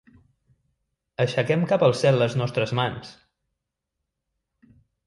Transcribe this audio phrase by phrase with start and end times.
[1.25, 3.17] Aixequem cap al cel les nostres mans!